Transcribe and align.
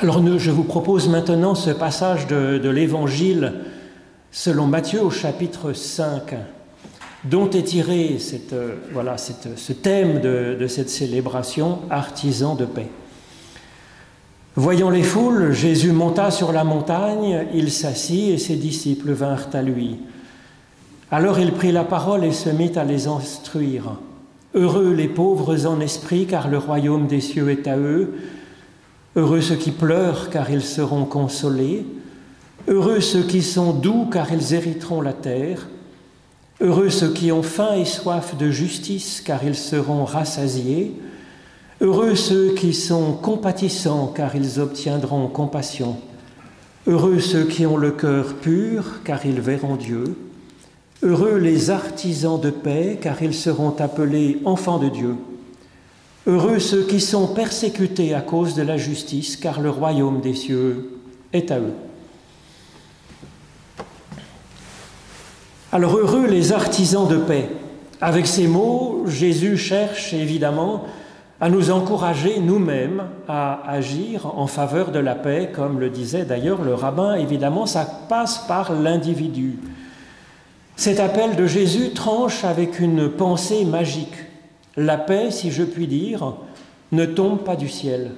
Alors 0.00 0.22
je 0.38 0.52
vous 0.52 0.62
propose 0.62 1.08
maintenant 1.08 1.56
ce 1.56 1.70
passage 1.70 2.28
de, 2.28 2.68
l'Évangile 2.68 3.54
selon 4.30 4.68
Matthieu 4.68 5.02
au 5.02 5.10
chapitre 5.10 5.72
5, 5.72 6.36
dont 7.24 7.50
est 7.50 7.64
tiré 7.64 8.18
cette, 8.20 8.52
euh, 8.52 8.76
voilà, 8.92 9.16
ce 9.18 9.72
thème 9.72 10.20
de, 10.20 10.56
de 10.56 10.66
cette 10.68 10.88
célébration, 10.88 11.80
artisan 11.90 12.54
de 12.54 12.64
paix. 12.64 12.86
Voyant 14.54 14.88
les 14.88 15.02
foules, 15.02 15.50
Jésus 15.50 15.90
monta 15.90 16.30
sur 16.30 16.52
la 16.52 16.62
montagne, 16.62 17.48
il 17.52 17.72
s'assit 17.72 18.30
et 18.30 18.38
ses 18.38 18.54
disciples 18.54 19.10
vinrent 19.10 19.50
à 19.52 19.62
lui. 19.62 19.96
Alors 21.10 21.40
il 21.40 21.50
prit 21.50 21.72
la 21.72 21.82
parole 21.82 22.24
et 22.24 22.30
se 22.30 22.50
mit 22.50 22.70
à 22.76 22.84
les 22.84 23.08
instruire. 23.08 23.96
Heureux 24.54 24.94
les 24.94 25.08
pauvres 25.08 25.66
en 25.66 25.80
esprit, 25.80 26.26
car 26.26 26.46
le 26.46 26.58
royaume 26.58 27.08
des 27.08 27.20
cieux 27.20 27.50
est 27.50 27.66
à 27.66 27.76
eux. 27.76 28.14
Heureux 29.18 29.40
ceux 29.40 29.56
qui 29.56 29.72
pleurent, 29.72 30.30
car 30.30 30.48
ils 30.48 30.62
seront 30.62 31.04
consolés. 31.04 31.84
Heureux 32.68 33.00
ceux 33.00 33.24
qui 33.24 33.42
sont 33.42 33.72
doux, 33.72 34.06
car 34.12 34.32
ils 34.32 34.54
hériteront 34.54 35.00
la 35.00 35.12
terre. 35.12 35.66
Heureux 36.60 36.88
ceux 36.88 37.12
qui 37.12 37.32
ont 37.32 37.42
faim 37.42 37.74
et 37.74 37.84
soif 37.84 38.36
de 38.36 38.52
justice, 38.52 39.20
car 39.20 39.42
ils 39.42 39.56
seront 39.56 40.04
rassasiés. 40.04 40.94
Heureux 41.80 42.14
ceux 42.14 42.54
qui 42.54 42.72
sont 42.72 43.14
compatissants, 43.14 44.12
car 44.14 44.36
ils 44.36 44.60
obtiendront 44.60 45.26
compassion. 45.26 45.96
Heureux 46.86 47.18
ceux 47.18 47.46
qui 47.46 47.66
ont 47.66 47.76
le 47.76 47.90
cœur 47.90 48.34
pur, 48.34 49.02
car 49.02 49.26
ils 49.26 49.40
verront 49.40 49.74
Dieu. 49.74 50.16
Heureux 51.02 51.38
les 51.38 51.70
artisans 51.70 52.40
de 52.40 52.50
paix, 52.50 53.00
car 53.02 53.20
ils 53.20 53.34
seront 53.34 53.74
appelés 53.80 54.38
enfants 54.44 54.78
de 54.78 54.88
Dieu. 54.88 55.16
Heureux 56.28 56.58
ceux 56.58 56.82
qui 56.82 57.00
sont 57.00 57.28
persécutés 57.28 58.12
à 58.12 58.20
cause 58.20 58.54
de 58.54 58.60
la 58.60 58.76
justice, 58.76 59.38
car 59.38 59.62
le 59.62 59.70
royaume 59.70 60.20
des 60.20 60.34
cieux 60.34 61.00
est 61.32 61.50
à 61.50 61.58
eux. 61.58 61.72
Alors 65.72 65.96
heureux 65.96 66.26
les 66.26 66.52
artisans 66.52 67.08
de 67.08 67.16
paix. 67.16 67.48
Avec 68.02 68.26
ces 68.26 68.46
mots, 68.46 69.04
Jésus 69.06 69.56
cherche 69.56 70.12
évidemment 70.12 70.84
à 71.40 71.48
nous 71.48 71.70
encourager 71.70 72.40
nous-mêmes 72.40 73.04
à 73.26 73.62
agir 73.66 74.26
en 74.26 74.46
faveur 74.46 74.92
de 74.92 74.98
la 74.98 75.14
paix, 75.14 75.50
comme 75.54 75.80
le 75.80 75.88
disait 75.88 76.26
d'ailleurs 76.26 76.60
le 76.60 76.74
rabbin. 76.74 77.14
Évidemment, 77.14 77.64
ça 77.64 77.86
passe 78.10 78.44
par 78.46 78.74
l'individu. 78.74 79.60
Cet 80.76 81.00
appel 81.00 81.36
de 81.36 81.46
Jésus 81.46 81.94
tranche 81.94 82.44
avec 82.44 82.80
une 82.80 83.08
pensée 83.08 83.64
magique. 83.64 84.27
La 84.80 84.96
paix, 84.96 85.32
si 85.32 85.50
je 85.50 85.64
puis 85.64 85.88
dire, 85.88 86.34
ne 86.92 87.04
tombe 87.04 87.40
pas 87.40 87.56
du 87.56 87.68
ciel. 87.68 88.12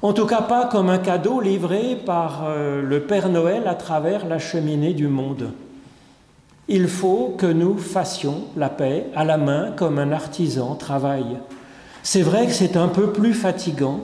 En 0.00 0.14
tout 0.14 0.24
cas 0.24 0.40
pas 0.40 0.64
comme 0.64 0.88
un 0.88 0.96
cadeau 0.96 1.42
livré 1.42 1.98
par 2.06 2.44
euh, 2.46 2.80
le 2.80 3.00
Père 3.00 3.28
Noël 3.28 3.64
à 3.66 3.74
travers 3.74 4.26
la 4.26 4.38
cheminée 4.38 4.94
du 4.94 5.08
monde. 5.08 5.50
Il 6.68 6.88
faut 6.88 7.34
que 7.36 7.44
nous 7.44 7.76
fassions 7.76 8.44
la 8.56 8.70
paix 8.70 9.08
à 9.14 9.26
la 9.26 9.36
main 9.36 9.72
comme 9.76 9.98
un 9.98 10.10
artisan 10.10 10.74
travaille. 10.74 11.36
C'est 12.02 12.22
vrai 12.22 12.46
que 12.46 12.52
c'est 12.52 12.78
un 12.78 12.88
peu 12.88 13.12
plus 13.12 13.34
fatigant, 13.34 14.00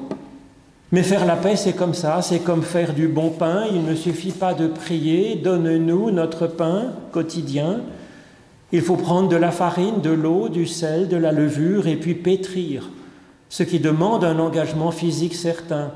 mais 0.93 1.03
faire 1.03 1.25
la 1.25 1.37
paix, 1.37 1.57
c'est 1.57 1.73
comme 1.73 1.95
ça, 1.95 2.21
c'est 2.21 2.41
comme 2.41 2.63
faire 2.63 2.93
du 2.93 3.09
bon 3.09 3.31
pain. 3.31 3.65
Il 3.73 3.85
ne 3.85 3.95
suffit 3.95 4.33
pas 4.33 4.53
de 4.53 4.67
prier, 4.67 5.37
donne-nous 5.37 6.11
notre 6.11 6.47
pain 6.47 6.89
quotidien. 7.11 7.81
Il 8.75 8.81
faut 8.81 8.97
prendre 8.97 9.29
de 9.29 9.37
la 9.37 9.53
farine, 9.53 10.01
de 10.03 10.11
l'eau, 10.11 10.49
du 10.49 10.67
sel, 10.67 11.07
de 11.07 11.17
la 11.17 11.31
levure 11.31 11.87
et 11.87 11.95
puis 11.95 12.15
pétrir, 12.15 12.91
ce 13.49 13.63
qui 13.63 13.79
demande 13.79 14.25
un 14.25 14.41
engagement 14.41 14.91
physique 14.91 15.37
certain. 15.37 15.93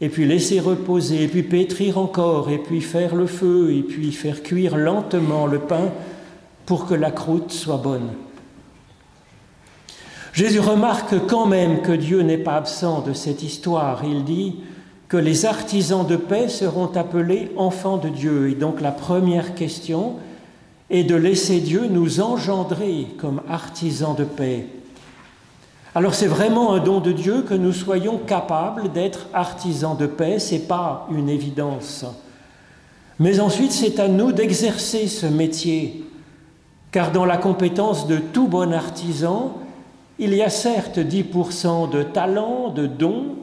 Et 0.00 0.08
puis 0.08 0.26
laisser 0.26 0.58
reposer, 0.58 1.22
et 1.22 1.28
puis 1.28 1.44
pétrir 1.44 1.98
encore, 1.98 2.50
et 2.50 2.58
puis 2.58 2.80
faire 2.80 3.14
le 3.14 3.26
feu, 3.28 3.72
et 3.72 3.82
puis 3.82 4.10
faire 4.10 4.42
cuire 4.42 4.76
lentement 4.76 5.46
le 5.46 5.60
pain 5.60 5.92
pour 6.66 6.86
que 6.86 6.94
la 6.94 7.12
croûte 7.12 7.52
soit 7.52 7.76
bonne. 7.76 8.10
Jésus 10.32 10.58
remarque 10.58 11.14
quand 11.28 11.46
même 11.46 11.82
que 11.82 11.92
Dieu 11.92 12.22
n'est 12.22 12.36
pas 12.36 12.56
absent 12.56 13.02
de 13.02 13.12
cette 13.12 13.44
histoire. 13.44 14.02
Il 14.04 14.24
dit 14.24 14.56
que 15.06 15.16
les 15.16 15.46
artisans 15.46 16.04
de 16.04 16.16
paix 16.16 16.48
seront 16.48 16.90
appelés 16.96 17.52
enfants 17.56 17.98
de 17.98 18.08
Dieu. 18.08 18.50
Et 18.50 18.56
donc 18.56 18.80
la 18.80 18.90
première 18.90 19.54
question 19.54 20.16
est 20.92 21.04
de 21.04 21.16
laisser 21.16 21.60
Dieu 21.60 21.86
nous 21.88 22.20
engendrer 22.20 23.08
comme 23.16 23.40
artisans 23.48 24.14
de 24.14 24.24
paix. 24.24 24.66
Alors 25.94 26.14
c'est 26.14 26.26
vraiment 26.26 26.74
un 26.74 26.80
don 26.80 27.00
de 27.00 27.12
Dieu 27.12 27.42
que 27.42 27.54
nous 27.54 27.72
soyons 27.72 28.18
capables 28.18 28.92
d'être 28.92 29.26
artisans 29.32 29.96
de 29.96 30.06
paix, 30.06 30.38
ce 30.38 30.54
n'est 30.54 30.60
pas 30.60 31.08
une 31.10 31.30
évidence. 31.30 32.04
Mais 33.18 33.40
ensuite 33.40 33.72
c'est 33.72 33.98
à 34.00 34.08
nous 34.08 34.32
d'exercer 34.32 35.08
ce 35.08 35.26
métier, 35.26 36.04
car 36.92 37.10
dans 37.10 37.24
la 37.24 37.38
compétence 37.38 38.06
de 38.06 38.18
tout 38.18 38.46
bon 38.46 38.72
artisan, 38.72 39.56
il 40.18 40.34
y 40.34 40.42
a 40.42 40.50
certes 40.50 40.98
10% 40.98 41.90
de 41.90 42.02
talent, 42.02 42.68
de 42.68 42.86
dons, 42.86 43.36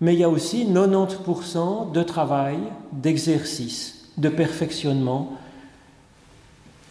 mais 0.00 0.14
il 0.14 0.20
y 0.20 0.24
a 0.24 0.28
aussi 0.28 0.66
90% 0.66 1.92
de 1.92 2.02
travail, 2.02 2.58
d'exercice, 2.92 4.08
de 4.18 4.28
perfectionnement. 4.28 5.38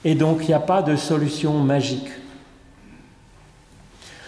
Et 0.03 0.15
donc 0.15 0.39
il 0.41 0.47
n'y 0.47 0.53
a 0.53 0.59
pas 0.59 0.81
de 0.81 0.95
solution 0.95 1.53
magique. 1.59 2.09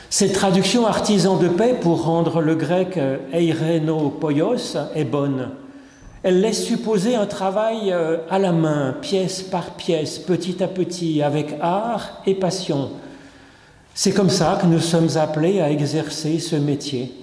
Cette 0.09 0.33
traduction 0.33 0.85
artisan 0.85 1.37
de 1.37 1.47
paix, 1.47 1.75
pour 1.79 2.03
rendre 2.03 2.41
le 2.41 2.55
grec 2.55 2.99
eireno 3.31 4.09
poios, 4.09 4.77
est 4.93 5.05
bonne. 5.05 5.49
Elle 6.21 6.41
laisse 6.41 6.63
supposer 6.63 7.15
un 7.15 7.25
travail 7.25 7.91
euh, 7.91 8.17
à 8.29 8.39
la 8.39 8.51
main, 8.51 8.95
pièce 9.01 9.41
par 9.41 9.71
pièce, 9.71 10.19
petit 10.19 10.63
à 10.63 10.67
petit, 10.67 11.21
avec 11.21 11.57
art 11.59 12.21
et 12.25 12.35
passion 12.35 12.91
c'est 13.95 14.11
comme 14.11 14.29
ça 14.29 14.57
que 14.59 14.65
nous 14.65 14.79
sommes 14.79 15.17
appelés 15.17 15.61
à 15.61 15.69
exercer 15.69 16.39
ce 16.39 16.55
métier. 16.55 17.13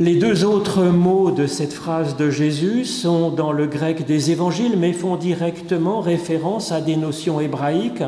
Les 0.00 0.14
deux 0.14 0.44
autres 0.44 0.84
mots 0.84 1.32
de 1.32 1.48
cette 1.48 1.72
phrase 1.72 2.14
de 2.14 2.30
Jésus 2.30 2.84
sont 2.84 3.30
dans 3.30 3.50
le 3.50 3.66
grec 3.66 4.06
des 4.06 4.30
évangiles, 4.30 4.76
mais 4.78 4.92
font 4.92 5.16
directement 5.16 5.98
référence 5.98 6.70
à 6.70 6.80
des 6.80 6.94
notions 6.94 7.40
hébraïques. 7.40 8.04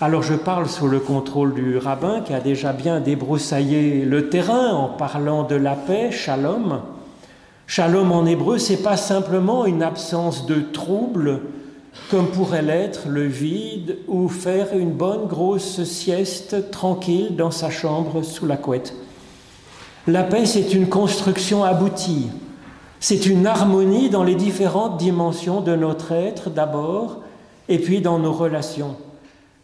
Alors 0.00 0.24
je 0.24 0.34
parle 0.34 0.68
sous 0.68 0.88
le 0.88 0.98
contrôle 0.98 1.54
du 1.54 1.78
rabbin 1.78 2.22
qui 2.22 2.32
a 2.34 2.40
déjà 2.40 2.72
bien 2.72 2.98
débroussaillé 2.98 4.04
le 4.04 4.28
terrain 4.28 4.72
en 4.72 4.88
parlant 4.88 5.44
de 5.44 5.54
la 5.54 5.76
paix, 5.76 6.10
shalom. 6.10 6.80
Shalom 7.68 8.10
en 8.10 8.26
hébreu, 8.26 8.58
c'est 8.58 8.82
pas 8.82 8.96
simplement 8.96 9.66
une 9.66 9.84
absence 9.84 10.44
de 10.44 10.56
trouble, 10.60 11.42
comme 12.10 12.26
pourrait 12.26 12.62
l'être 12.62 13.06
le 13.08 13.28
vide 13.28 13.98
ou 14.08 14.28
faire 14.28 14.76
une 14.76 14.90
bonne 14.90 15.28
grosse 15.28 15.84
sieste 15.84 16.72
tranquille 16.72 17.36
dans 17.36 17.52
sa 17.52 17.70
chambre 17.70 18.22
sous 18.22 18.46
la 18.46 18.56
couette. 18.56 18.92
La 20.06 20.22
paix, 20.22 20.44
c'est 20.44 20.74
une 20.74 20.88
construction 20.88 21.64
aboutie, 21.64 22.28
c'est 23.00 23.24
une 23.24 23.46
harmonie 23.46 24.10
dans 24.10 24.22
les 24.22 24.34
différentes 24.34 24.98
dimensions 24.98 25.62
de 25.62 25.74
notre 25.74 26.12
être 26.12 26.50
d'abord, 26.50 27.20
et 27.70 27.78
puis 27.78 28.02
dans 28.02 28.18
nos 28.18 28.32
relations. 28.32 28.96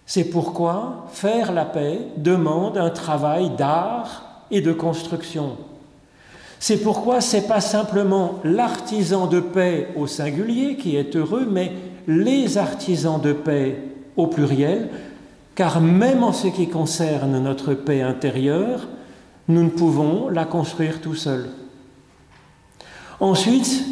C'est 0.07 0.25
pourquoi 0.25 1.07
faire 1.13 1.53
la 1.53 1.65
paix 1.65 2.01
demande 2.17 2.79
un 2.79 2.91
travail 2.91 3.51
d'art 3.51 4.45
et 4.51 4.63
de 4.63 4.73
construction. 4.73 5.57
C'est 6.59 6.79
pourquoi 6.79 7.21
ce 7.21 7.37
n'est 7.37 7.43
pas 7.43 7.61
simplement 7.61 8.41
l'artisan 8.43 9.27
de 9.27 9.41
paix 9.41 9.89
au 9.97 10.07
singulier 10.07 10.77
qui 10.77 10.97
est 10.97 11.17
heureux, 11.17 11.47
mais 11.51 11.73
les 12.07 12.59
artisans 12.59 13.21
de 13.21 13.33
paix 13.33 13.83
au 14.17 14.27
pluriel, 14.27 14.89
car 15.55 15.81
même 15.81 16.23
en 16.23 16.33
ce 16.33 16.49
qui 16.49 16.69
concerne 16.69 17.39
notre 17.43 17.75
paix 17.75 18.03
intérieure, 18.03 18.89
nous 19.51 19.65
ne 19.65 19.71
pouvons 19.71 20.29
la 20.29 20.45
construire 20.45 21.01
tout 21.01 21.15
seuls. 21.15 21.51
Ensuite, 23.21 23.85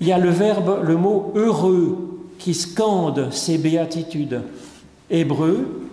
il 0.00 0.06
y 0.06 0.12
a 0.12 0.18
le 0.18 0.30
verbe, 0.30 0.80
le 0.82 0.96
mot 0.96 1.32
heureux 1.34 2.20
qui 2.38 2.54
scande 2.54 3.28
ces 3.30 3.58
béatitudes. 3.58 4.42
Hébreu, 5.10 5.88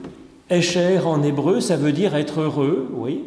écher 0.50 1.00
en 1.00 1.22
hébreu, 1.22 1.60
ça 1.60 1.76
veut 1.76 1.92
dire 1.92 2.16
être 2.16 2.42
heureux, 2.42 2.90
oui. 2.94 3.26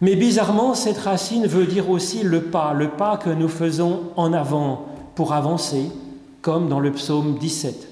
Mais 0.00 0.16
bizarrement, 0.16 0.74
cette 0.74 0.98
racine 0.98 1.46
veut 1.46 1.66
dire 1.66 1.88
aussi 1.88 2.22
le 2.24 2.42
pas, 2.42 2.74
le 2.74 2.88
pas 2.88 3.16
que 3.16 3.30
nous 3.30 3.48
faisons 3.48 4.00
en 4.16 4.32
avant 4.32 4.86
pour 5.14 5.32
avancer, 5.32 5.90
comme 6.42 6.68
dans 6.68 6.80
le 6.80 6.90
psaume 6.90 7.38
17. 7.38 7.88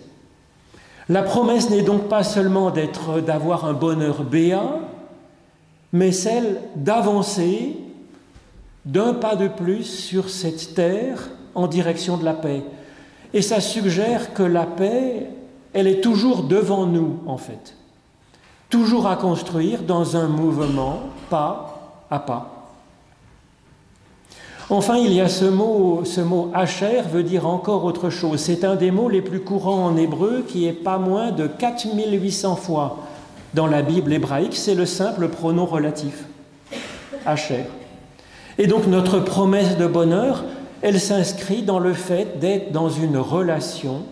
La 1.08 1.22
promesse 1.22 1.70
n'est 1.70 1.82
donc 1.82 2.08
pas 2.08 2.24
seulement 2.24 2.70
d'être, 2.70 3.20
d'avoir 3.20 3.64
un 3.64 3.72
bonheur 3.72 4.24
béat, 4.24 4.80
mais 5.92 6.12
celle 6.12 6.60
d'avancer 6.74 7.76
d'un 8.84 9.14
pas 9.14 9.36
de 9.36 9.48
plus 9.48 9.84
sur 9.84 10.30
cette 10.30 10.74
terre 10.74 11.30
en 11.54 11.66
direction 11.66 12.16
de 12.16 12.24
la 12.24 12.34
paix. 12.34 12.62
Et 13.34 13.42
ça 13.42 13.60
suggère 13.60 14.34
que 14.34 14.42
la 14.42 14.66
paix, 14.66 15.28
elle 15.72 15.86
est 15.86 16.00
toujours 16.00 16.42
devant 16.44 16.86
nous, 16.86 17.20
en 17.26 17.36
fait. 17.36 17.76
Toujours 18.70 19.06
à 19.06 19.16
construire 19.16 19.82
dans 19.82 20.16
un 20.16 20.28
mouvement, 20.28 21.00
pas 21.30 22.04
à 22.10 22.18
pas. 22.18 22.62
Enfin, 24.70 24.96
il 24.96 25.12
y 25.12 25.20
a 25.20 25.28
ce 25.28 25.44
mot, 25.44 26.02
ce 26.04 26.20
mot 26.22 26.50
Hacher 26.54 27.02
veut 27.12 27.22
dire 27.22 27.46
encore 27.46 27.84
autre 27.84 28.08
chose. 28.08 28.40
C'est 28.40 28.64
un 28.64 28.74
des 28.74 28.90
mots 28.90 29.10
les 29.10 29.20
plus 29.20 29.40
courants 29.40 29.84
en 29.84 29.96
hébreu 29.96 30.44
qui 30.48 30.66
est 30.66 30.72
pas 30.72 30.98
moins 30.98 31.30
de 31.30 31.46
4800 31.46 32.56
fois 32.56 32.98
dans 33.54 33.66
la 33.66 33.82
Bible 33.82 34.12
hébraïque. 34.12 34.56
C'est 34.56 34.74
le 34.74 34.86
simple 34.86 35.28
pronom 35.28 35.66
relatif. 35.66 36.24
Hacher. 37.26 37.64
Et 38.58 38.66
donc 38.66 38.86
notre 38.86 39.20
promesse 39.20 39.76
de 39.76 39.86
bonheur, 39.86 40.44
elle 40.82 41.00
s'inscrit 41.00 41.62
dans 41.62 41.78
le 41.78 41.94
fait 41.94 42.38
d'être 42.38 42.72
dans 42.72 42.90
une 42.90 43.16
relation 43.16 44.02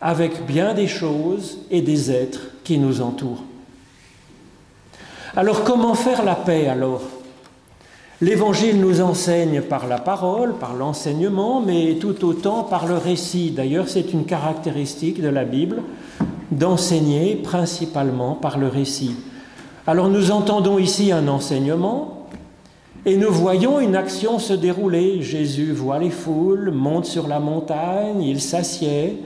avec 0.00 0.46
bien 0.46 0.74
des 0.74 0.86
choses 0.86 1.58
et 1.70 1.82
des 1.82 2.10
êtres 2.10 2.48
qui 2.64 2.78
nous 2.78 3.00
entourent. 3.00 3.44
Alors 5.36 5.64
comment 5.64 5.94
faire 5.94 6.24
la 6.24 6.34
paix 6.34 6.68
alors? 6.68 7.02
L'Évangile 8.20 8.80
nous 8.80 9.00
enseigne 9.00 9.60
par 9.60 9.86
la 9.86 9.98
parole, 9.98 10.54
par 10.54 10.74
l'enseignement, 10.74 11.60
mais 11.60 11.98
tout 12.00 12.24
autant 12.24 12.64
par 12.64 12.88
le 12.88 12.96
récit. 12.96 13.52
D'ailleurs, 13.52 13.88
c'est 13.88 14.12
une 14.12 14.24
caractéristique 14.24 15.22
de 15.22 15.28
la 15.28 15.44
Bible 15.44 15.82
d'enseigner 16.50 17.36
principalement 17.36 18.34
par 18.34 18.58
le 18.58 18.68
récit. 18.68 19.14
Alors 19.86 20.08
nous 20.08 20.30
entendons 20.30 20.78
ici 20.78 21.12
un 21.12 21.28
enseignement 21.28 22.26
et 23.06 23.16
nous 23.16 23.32
voyons 23.32 23.80
une 23.80 23.96
action 23.96 24.38
se 24.38 24.52
dérouler. 24.52 25.22
Jésus 25.22 25.72
voit 25.72 25.98
les 25.98 26.10
foules, 26.10 26.70
monte 26.70 27.06
sur 27.06 27.28
la 27.28 27.40
montagne, 27.40 28.22
il 28.22 28.40
s'assied, 28.40 29.18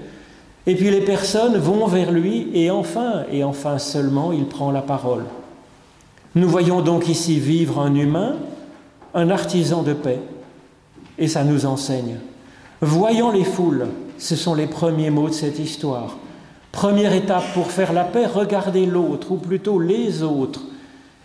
et 0.67 0.75
puis 0.75 0.91
les 0.91 1.01
personnes 1.01 1.57
vont 1.57 1.87
vers 1.87 2.13
lui 2.13 2.49
et 2.55 2.71
enfin, 2.71 3.25
et 3.33 3.43
enfin 3.43 3.79
seulement, 3.79 4.33
il 4.33 4.45
prend 4.45 4.71
la 4.71 4.83
parole. 4.83 5.25
Nous 6.35 6.49
voyons 6.49 6.81
donc 6.81 7.09
ici 7.09 7.39
vivre 7.39 7.81
un 7.81 7.95
humain 7.95 8.37
un 9.15 9.31
artisan 9.31 9.83
de 9.83 9.93
paix. 9.93 10.21
Et 11.19 11.29
ça 11.29 11.45
nous 11.45 11.67
enseigne. 11.67 12.17
Voyant 12.81 13.31
les 13.31 13.45
foules, 13.45 13.87
ce 14.19 14.37
sont 14.37 14.55
les 14.55 14.67
premiers 14.67 15.11
mots 15.11 15.29
de 15.29 15.35
cette 15.35 15.59
histoire. 15.59 16.17
Première 16.73 17.13
étape 17.13 17.53
pour 17.53 17.71
faire 17.71 17.93
la 17.93 18.05
paix, 18.05 18.27
regardez 18.27 18.87
l'autre, 18.87 19.31
ou 19.31 19.37
plutôt 19.37 19.79
les 19.79 20.23
autres, 20.23 20.63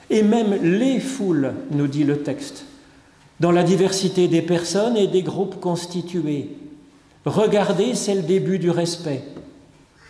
et 0.09 0.21
même 0.21 0.53
les 0.61 0.99
foules, 0.99 1.53
nous 1.71 1.87
dit 1.87 2.03
le 2.03 2.21
texte, 2.21 2.65
dans 3.39 3.51
la 3.51 3.63
diversité 3.63 4.27
des 4.27 4.41
personnes 4.41 4.97
et 4.97 5.07
des 5.07 5.23
groupes 5.23 5.59
constitués. 5.59 6.57
Regarder, 7.25 7.95
c'est 7.95 8.15
le 8.15 8.21
début 8.21 8.59
du 8.59 8.69
respect. 8.69 9.23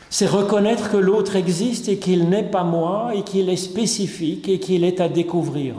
C'est 0.09 0.27
reconnaître 0.27 0.89
que 0.89 0.97
l'autre 0.97 1.35
existe 1.35 1.87
et 1.89 1.97
qu'il 1.97 2.29
n'est 2.29 2.43
pas 2.43 2.63
moi 2.63 3.11
et 3.13 3.23
qu'il 3.23 3.49
est 3.49 3.57
spécifique 3.57 4.49
et 4.49 4.59
qu'il 4.59 4.83
est 4.83 5.01
à 5.01 5.09
découvrir. 5.09 5.75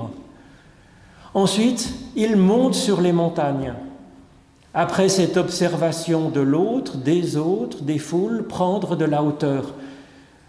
Ensuite, 1.35 1.93
il 2.15 2.37
monte 2.37 2.75
sur 2.75 3.01
les 3.01 3.13
montagnes. 3.13 3.75
Après 4.75 5.09
cette 5.09 5.37
observation 5.37 6.29
de 6.29 6.41
l'autre, 6.41 6.97
des 6.99 7.37
autres, 7.37 7.83
des 7.83 7.99
foules, 7.99 8.45
prendre 8.45 8.97
de 8.97 9.05
la 9.05 9.23
hauteur. 9.23 9.75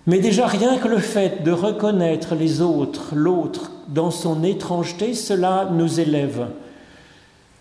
Mais 0.08 0.20
déjà 0.20 0.46
rien 0.46 0.78
que 0.78 0.88
le 0.88 0.98
fait 0.98 1.44
de 1.44 1.52
reconnaître 1.52 2.36
les 2.36 2.62
autres, 2.62 3.16
l'autre, 3.16 3.72
dans 3.88 4.12
son 4.12 4.44
étrangeté, 4.44 5.14
cela 5.14 5.70
nous 5.72 6.00
élève. 6.00 6.48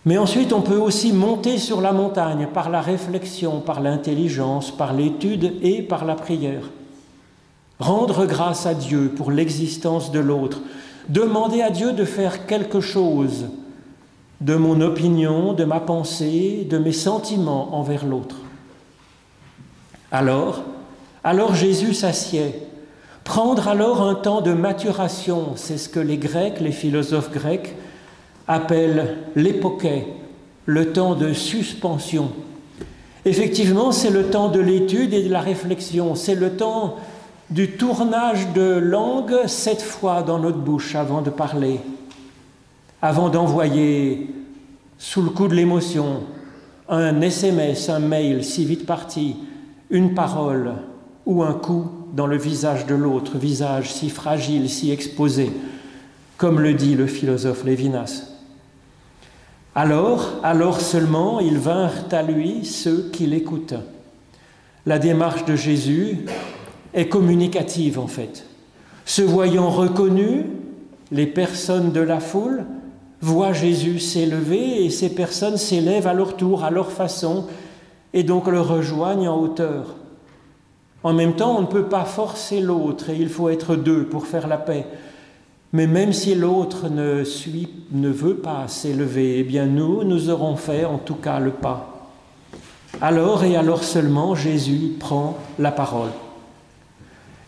Mais 0.05 0.19
ensuite, 0.19 0.53
on 0.53 0.63
peut 0.63 0.79
aussi 0.79 1.13
monter 1.13 1.59
sur 1.59 1.81
la 1.81 1.93
montagne 1.93 2.49
par 2.53 2.71
la 2.71 2.81
réflexion, 2.81 3.61
par 3.61 3.81
l'intelligence, 3.81 4.71
par 4.71 4.95
l'étude 4.95 5.53
et 5.63 5.83
par 5.83 6.05
la 6.05 6.15
prière. 6.15 6.71
Rendre 7.79 8.27
grâce 8.27 8.67
à 8.67 8.75
Dieu 8.75 9.13
pour 9.15 9.31
l'existence 9.31 10.11
de 10.11 10.19
l'autre, 10.19 10.63
demander 11.09 11.63
à 11.63 11.71
Dieu 11.71 11.93
de 11.93 12.05
faire 12.05 12.47
quelque 12.47 12.81
chose 12.81 13.47
de 14.41 14.55
mon 14.55 14.81
opinion, 14.81 15.53
de 15.53 15.65
ma 15.65 15.81
pensée, 15.81 16.67
de 16.69 16.79
mes 16.79 16.93
sentiments 16.93 17.77
envers 17.77 18.07
l'autre. 18.07 18.37
Alors, 20.13 20.63
alors 21.25 21.55
Jésus 21.55 21.95
s'assied. 21.95 22.55
Prendre 23.25 23.69
alors 23.69 24.03
un 24.03 24.15
temps 24.15 24.41
de 24.41 24.53
maturation, 24.53 25.53
c'est 25.57 25.77
ce 25.77 25.89
que 25.89 26.01
les 26.01 26.17
Grecs, 26.17 26.61
les 26.61 26.73
philosophes 26.73 27.31
grecs, 27.31 27.75
appellent 28.47 29.19
l'époquet, 29.37 30.07
le 30.65 30.93
temps 30.93 31.15
de 31.15 31.33
suspension. 31.33 32.31
Effectivement, 33.25 33.93
c'est 33.93 34.11
le 34.11 34.31
temps 34.31 34.49
de 34.49 34.61
l'étude 34.61 35.13
et 35.13 35.23
de 35.23 35.31
la 35.31 35.41
réflexion, 35.41 36.15
c'est 36.15 36.35
le 36.35 36.57
temps 36.57 36.97
du 37.51 37.73
tournage 37.73 38.53
de 38.55 38.79
langue 38.79 39.47
sept 39.47 39.83
fois 39.83 40.23
dans 40.23 40.39
notre 40.39 40.59
bouche 40.59 40.95
avant 40.95 41.21
de 41.21 41.31
parler, 41.31 41.81
avant 43.01 43.29
d'envoyer 43.29 44.31
sous 44.99 45.23
le 45.23 45.31
coup 45.31 45.49
de 45.49 45.55
l'émotion 45.55 46.23
un 46.89 47.21
SMS, 47.21 47.89
un 47.91 47.99
mail 47.99 48.43
si 48.43 48.65
vite 48.65 48.87
parti, 48.87 49.37
une 49.91 50.15
parole 50.15 50.73
ou 51.27 51.43
un 51.43 51.53
coup 51.53 51.87
dans 52.15 52.27
le 52.27 52.39
visage 52.39 52.87
de 52.87 52.95
l'autre, 52.95 53.37
visage 53.37 53.93
si 53.93 54.09
fragile, 54.09 54.69
si 54.71 54.91
exposé, 54.91 55.53
comme 56.39 56.61
le 56.61 56.75
dit 56.75 56.95
le 56.95 57.07
philosophe 57.07 57.65
Lévinas. 57.65 58.25
Alors, 59.75 60.41
alors 60.43 60.81
seulement, 60.81 61.41
ils 61.41 61.59
vinrent 61.59 62.07
à 62.11 62.23
lui 62.23 62.65
ceux 62.65 63.11
qui 63.13 63.27
l'écoutent. 63.27 63.75
La 64.87 64.99
démarche 64.99 65.45
de 65.45 65.55
Jésus 65.55 66.25
est 66.95 67.09
communicative 67.09 67.99
en 67.99 68.07
fait. 68.07 68.47
Se 69.05 69.23
voyant 69.23 69.71
reconnus, 69.71 70.47
les 71.13 71.27
personnes 71.27 71.93
de 71.93 72.01
la 72.01 72.21
foule 72.21 72.65
voient 73.21 73.53
Jésus 73.53 73.99
s'élever 73.99 74.85
et 74.85 74.91
ces 74.91 75.15
personnes 75.15 75.57
s'élèvent 75.57 76.07
à 76.07 76.15
leur 76.15 76.37
tour, 76.37 76.65
à 76.65 76.71
leur 76.71 76.93
façon, 76.93 77.47
et 78.13 78.23
donc 78.23 78.47
le 78.47 78.61
rejoignent 78.61 79.29
en 79.29 79.39
hauteur. 79.39 79.95
En 81.03 81.13
même 81.13 81.35
temps, 81.35 81.57
on 81.57 81.63
ne 81.63 81.67
peut 81.67 81.87
pas 81.87 82.05
forcer 82.05 82.61
l'autre 82.61 83.11
et 83.11 83.17
il 83.17 83.29
faut 83.29 83.49
être 83.49 83.77
deux 83.77 84.05
pour 84.05 84.27
faire 84.27 84.49
la 84.49 84.59
paix. 84.59 84.87
Mais 85.73 85.87
même 85.87 86.13
si 86.13 86.35
l'autre 86.35 86.89
ne, 86.89 87.25
suit, 87.25 87.69
ne 87.93 88.09
veut 88.09 88.37
pas 88.37 88.67
s'élever, 88.69 89.39
eh 89.39 89.45
bien 89.45 89.67
nous, 89.67 90.03
nous 90.03 90.31
aurons 90.31 90.57
fait 90.57 90.85
en 90.85 90.99
tout 90.99 91.15
cas 91.15 91.39
le 91.39 91.51
pas. 91.51 92.11
Alors 93.01 93.45
et 93.45 93.57
alors 93.57 93.85
seulement, 93.85 94.35
Jésus 94.35 94.97
prend 94.99 95.37
la 95.59 95.71
parole. 95.71 96.11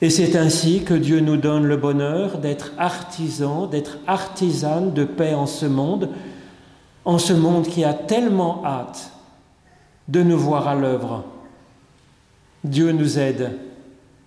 Et 0.02 0.08
c'est 0.08 0.36
ainsi 0.36 0.82
que 0.82 0.94
Dieu 0.94 1.20
nous 1.20 1.36
donne 1.36 1.66
le 1.66 1.76
bonheur 1.76 2.38
d'être 2.38 2.72
artisans, 2.78 3.68
d'être 3.68 3.98
artisanes 4.06 4.92
de 4.94 5.04
paix 5.04 5.34
en 5.34 5.46
ce 5.46 5.66
monde, 5.66 6.08
en 7.04 7.18
ce 7.18 7.32
monde 7.32 7.66
qui 7.66 7.84
a 7.84 7.92
tellement 7.92 8.64
hâte 8.64 9.12
de 10.08 10.22
nous 10.22 10.38
voir 10.38 10.68
à 10.68 10.74
l'œuvre. 10.74 11.24
Dieu 12.64 12.92
nous 12.92 13.18
aide, 13.18 13.52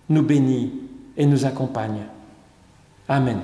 nous 0.08 0.22
bénit 0.22 0.72
et 1.16 1.26
nous 1.26 1.44
accompagne. 1.44 2.02
Amen. 3.08 3.38